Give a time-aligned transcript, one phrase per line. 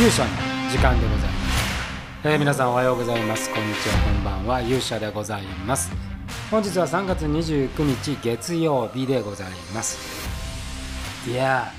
[0.00, 0.30] 勇者の
[0.70, 3.52] 時間でございます、えー皆さんおはようございます。
[3.52, 4.62] こんにちはこんばんは。
[4.62, 5.92] 勇者でございます。
[6.50, 9.98] 本日は3月29日月曜日でございます。
[11.28, 11.70] いや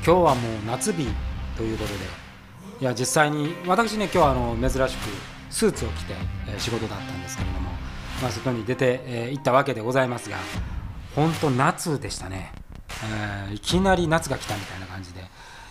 [0.00, 1.08] ー今日はもう夏日
[1.56, 1.98] ということで。
[2.82, 5.00] いや実際に私ね今日はあの珍しく
[5.50, 6.14] スーツを着て、
[6.48, 7.70] え仕事だったんですけれども、
[8.22, 10.36] まあ、外に出て、えー行ったわけでございますが
[11.16, 12.52] 本当夏でしたね、
[13.48, 15.24] えーいきなり夏が来たみたいな感じで。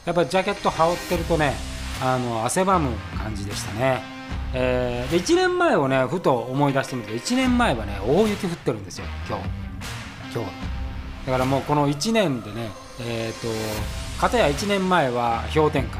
[0.05, 1.55] やっぱりジャケット羽織ってるとね
[2.01, 4.01] あの汗ばむ感じでしたね、
[4.53, 9.43] えーで1年前をねふと思い出してみると1年前はね大雪降ってるんですよ今日。
[10.33, 10.51] 今日。
[11.25, 13.47] だからもうこの1年でねえっ、と
[14.19, 15.99] 片や1年前は氷点下、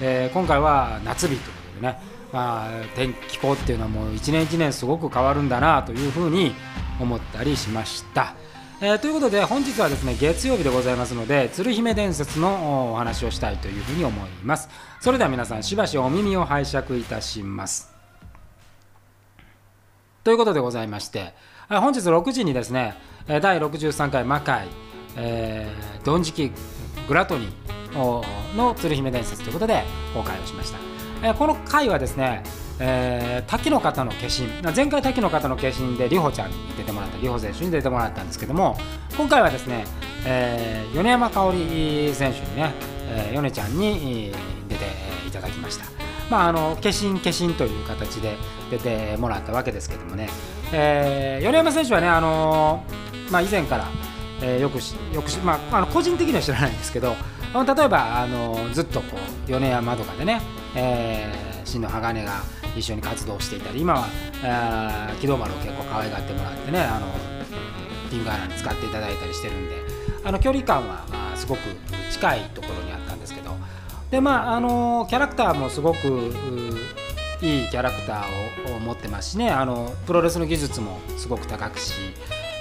[0.00, 2.00] えー今回は夏日ということでね
[2.32, 6.54] まあ天気候っていうのはもう1年1年すごく変わるんだなというふうに
[7.00, 8.34] 思ったりしました。
[8.78, 14.68] えーということで本日はですね月曜日でございますので鶴姫伝説のお話をしたいというふうに思います。
[15.00, 17.90] それでは皆さんしばしお耳を拝借いたします。
[20.24, 21.32] ということでございまして
[21.68, 22.94] 本日6時にですね
[23.26, 24.68] 第63回魔界、
[25.16, 26.52] えー、ドンジキ
[27.08, 27.75] グラトニー
[28.56, 29.82] の鶴姫伝説ということで
[30.14, 30.78] 公開をしました、
[31.22, 32.42] えーこの回はですね
[32.78, 38.76] えー滝の方の化身前回滝の方の化身で里穂ちゃんに出てもらった里穂選手に出てもらったんですけども
[39.16, 39.84] 今回はですね、
[40.26, 42.72] えー米山香織選手にね、
[43.08, 44.32] えー米ちゃんに
[44.68, 44.84] 出て
[45.26, 45.86] いただきました。
[46.30, 48.34] まああの化身化身という形で
[48.70, 50.28] 出てもらったわけですけどもね、
[50.72, 53.86] えー米山選手はねあのーまあ以前から
[54.42, 57.14] えーよくしよくし、まあ、あの個人的には知らないんですけど
[57.54, 59.16] 例えばあのずっとこ
[59.48, 60.40] う米山とかでね、
[60.74, 62.42] えー、真の鋼が
[62.76, 64.06] 一緒に活動していたり今は
[64.42, 67.06] あー木戸丸を結構可愛がってもらってねあの
[68.10, 69.76] ピンガーナに使っていただいたりしてるんで
[70.24, 71.60] あの距離感はあすごく
[72.10, 73.52] 近いところにあったんですけど
[74.10, 76.32] でまああのキャラクターもすごく
[77.42, 81.92] いいキャラクターをを持ってますしねあのプロレスの技術もすごく高くし、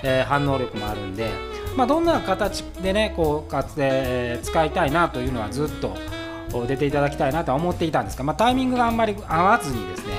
[0.03, 1.31] えー反応力もあるんで、
[1.75, 5.95] まあ、どんな形でねこうかつて使いたいなというのはずっと
[6.67, 10.13] 出ていただきたいなとは思っていたんですが、まあ、タイミングがあんまり合わずにですね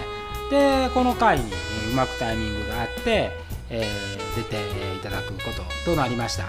[0.50, 1.44] でこの回に
[1.92, 3.30] うまくタイミングがあって、
[3.70, 4.56] えー出て
[4.94, 5.40] いただくこ
[5.84, 6.44] ととなりました。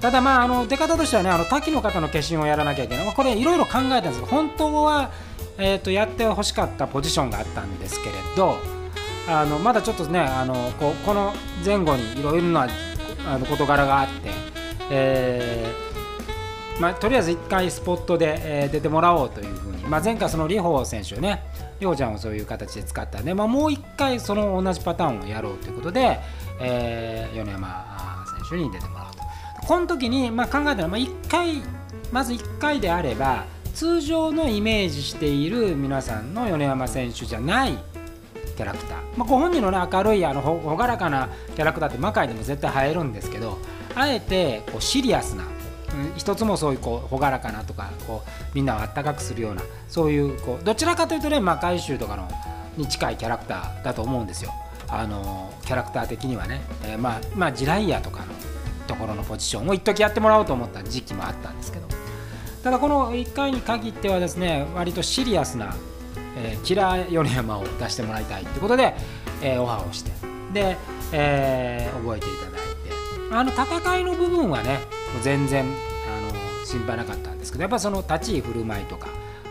[0.00, 5.10] ただまああの出方としてはねあの滝の方の化身をやらなきゃいけない、まあこれいろいろ考えたんですけど本当は、
[5.56, 8.58] えー、とやってほしかったポジションがあったんですけれど
[9.28, 11.32] あのまだちょっとねあのここの
[11.64, 12.68] 前後にいろいろな
[13.26, 14.30] あの事柄があって、
[14.90, 15.88] えー
[16.80, 21.42] まあ、とりあえず1回スポットで、えー出てもらおうというふうに、まあ、前回その里穂選手をね
[21.80, 26.20] 里穂ちゃんをそういう形で使ったんで、まあ、もう1回その同じパターンをやろうということで、
[26.60, 29.18] えー米山選手に出てもらうと。
[29.66, 31.62] この時に、まあ、考えたら、まあ、1回
[32.12, 33.44] まず1回であれば
[33.74, 37.76] 通常のイメージしている皆さんの米山選手じゃない
[38.56, 43.58] キャラクター、まあ、ご本人の、ね、明るいあのほ朗らかなキャラクターって魔界でも絶対映えるんですけど
[43.94, 45.48] あえてこうシリアスな、うん
[46.16, 52.28] 一つもそういうこう朗らかなとかこうみんなをあったかくするようなそういうこうどちらかというとね魔界集とかの
[52.76, 54.52] に近いキャラクターだと思うんですよ。
[54.88, 58.26] あのキャラクター的にはね、えーまあまあジライアとかの
[58.86, 61.88] ところのポジションを一時やってもらおうと思った時期もあったんですけど。
[62.62, 65.74] ただこの1回に限ってはですね割とシリアスな、
[66.36, 68.94] えーキラー米山を出してもらいたいということで、
[69.42, 70.10] えーオファーをして
[70.52, 70.76] で、
[71.12, 72.67] えー覚えていただいて。
[73.30, 74.80] あの戦いの部分はね
[75.12, 79.08] もう全然あの心配なかったんですけどやっぱその立ち居振る舞いとか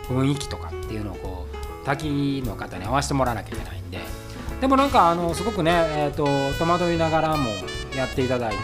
[0.08, 4.00] 雰囲気とかっていうのをこう滝の方に合わせてもらわなきゃいけないんで
[4.60, 6.26] でもなんかあのすごくね、えー、と
[6.58, 7.50] 戸惑いながらも
[7.96, 8.58] やっていただいて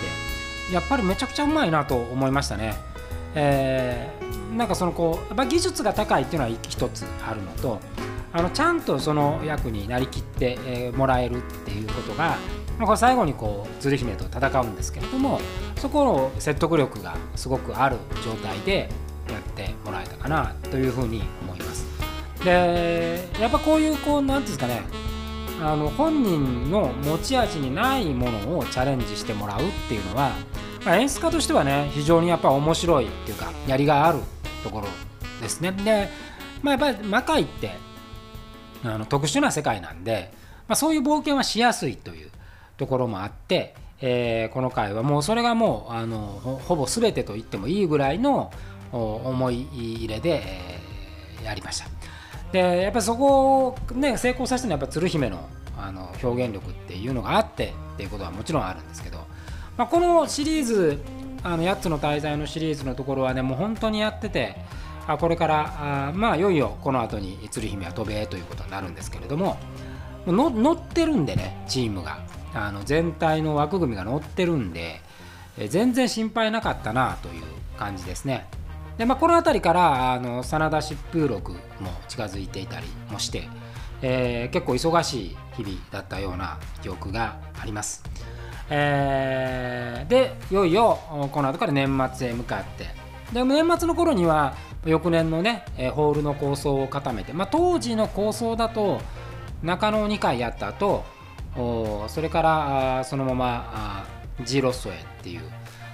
[0.72, 2.74] やっぱりめちゃくちゃうまいなと思いましたね。
[3.34, 7.80] えーなんかそのこうやっぱ技術が高いっていうのは一つあるのと
[8.32, 12.36] あのちゃんとその役になりきって、えーもらえるっていうことが、
[12.78, 15.40] これ最後にこう鶴姫と戦うんですけれども
[15.76, 18.88] そこの説得力がすごくある状態で
[19.30, 21.86] やってもらえたかなというふうに思います。
[22.44, 24.82] でやっぱこういうこうなんていうんですかね
[25.62, 30.32] あの本人の持ち味にないものをチャレンジしてもらうっていうのは、
[30.84, 34.18] まあ演出家としてはね非常にやっぱ面白いっていうかやりがある
[34.62, 34.88] ところ
[35.40, 35.72] ですね。
[35.72, 36.10] で、
[36.62, 37.70] まあ、やっぱり魔界って
[38.82, 40.32] あの特殊な世界なんで、
[40.68, 42.30] まあ、そういう冒険はしやすいという
[42.76, 46.18] ところもあって、えーこの回はもうそれがもうあの
[46.64, 48.52] ほぼ全てと言ってもいいぐらいの
[48.92, 51.86] 思い入れで、えーやりました。
[52.52, 59.18] でやっぱりそこを、ね、成功させたのはやっぱ鶴姫のあの表現力っていうのがあってっていうことはもちろんあるんですけど、
[59.76, 61.02] まあ、このシリーズ
[61.42, 64.56] あの8つの大罪のシリーズのところはねもう本当にやってて
[65.08, 69.58] あこれからあまあいよいよこの後に鶴姫は渡米ということになるんですけれども
[70.26, 72.20] 乗ってるんでねチームが
[72.54, 75.00] あの全体の枠組みが乗ってるんで
[75.58, 77.42] え全然心配なかったなという
[77.78, 78.46] 感じですね。
[78.98, 81.58] でまあ、この辺りからあの真田疾風録も
[82.06, 83.48] 近づいていたりもして、
[84.02, 88.04] えー、結構忙しい日々だったような記憶があります。
[88.70, 90.98] えー、でいよいよ
[91.32, 92.86] この後から年末へ向かって
[93.32, 94.54] で年末の頃には
[94.86, 95.64] 翌年のね
[95.94, 99.00] ホールの構想を固めて、まあ、当時の構想だと
[99.62, 101.04] 中野2回やった後
[101.54, 104.06] それからそのまま
[104.44, 105.42] G ロッソへっていう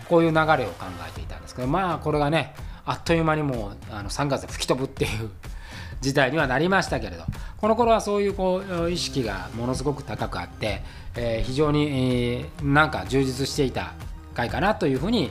[0.09, 2.55] こういう流れを考えていたんですけどまあこれがね
[2.85, 5.31] あっという間にもうあの3月で吹き飛ぶっていう
[6.01, 7.25] 時代にはなりましたけれど
[7.59, 10.83] この頃はそういうこう意識がものすごく高くあって、
[11.15, 13.93] えー、非常に、えー、なんか充実していた
[14.35, 15.31] 回かなというふうに、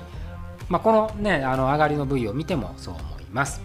[0.69, 3.61] まあ、このねあの上がりの部位を見てもそう思います。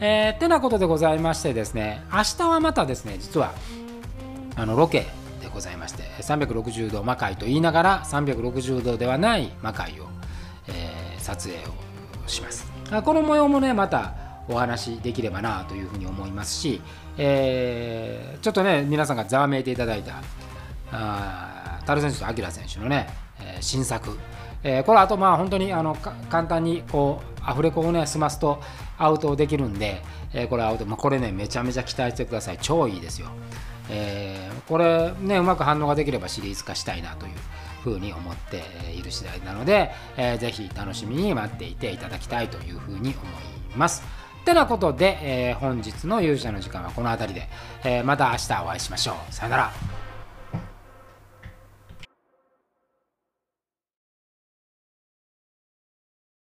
[0.00, 3.52] えー、てなことでございましてですね明日はまたですね実は
[4.56, 5.06] あのロケ
[5.42, 10.06] でございまして360度魔界と言いながら360度ではない魔界を、
[10.68, 12.70] えー、撮影をします。
[13.04, 14.14] この模様もねまた
[14.48, 16.82] お話できればなというふうに思いますし、
[17.16, 20.22] えー、ちょっとね皆さんがざわめいていただいた
[20.92, 23.08] あタル選手とアキラ選手のね、
[23.40, 24.18] えー、新作、
[24.64, 28.60] えー、これあとまあ本当にあの簡単にこうアフレコをね済ますと
[28.98, 30.02] アウトできるんで、
[30.34, 32.58] えー、これアウト、まあ、これねめちゃめちゃ期待してください。
[32.60, 33.28] 超いいですよ。
[33.90, 37.32] えー、これねうまく反応ができればシリーズ化したいなという
[37.82, 43.14] ふうに思っている次第なので、えー、ぜひ楽しみに待っていていただきたいというふうに思い
[43.76, 44.02] ます。
[44.42, 47.48] ってなことで、えー、本日の勇者の時間はこの辺りで、
[47.84, 49.34] え、また明日お会いしましょう。
[49.34, 49.99] さよなら。